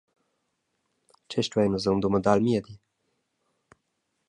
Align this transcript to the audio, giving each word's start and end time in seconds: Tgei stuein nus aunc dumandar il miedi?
Tgei 1.27 1.45
stuein 1.47 1.71
nus 1.73 1.85
aunc 1.87 1.99
dumandar 2.03 2.37
il 2.39 2.45
miedi? 2.45 2.73